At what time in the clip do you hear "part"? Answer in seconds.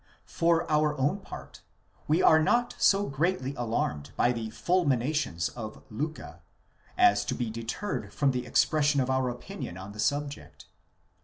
1.19-1.61